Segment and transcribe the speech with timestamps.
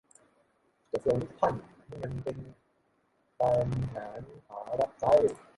[0.91, 1.53] กระทรวงดิจิทัล
[1.89, 2.39] นี่เหมือนไปเป็น
[3.33, 3.39] แข
[4.21, 5.13] นขารับใช้